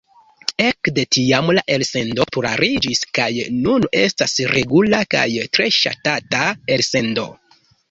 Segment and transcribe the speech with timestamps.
[0.67, 6.43] Ekde tiam la elsendo populariĝis kaj nun estas regula kaj tre ŝatata
[6.79, 7.31] elsendo.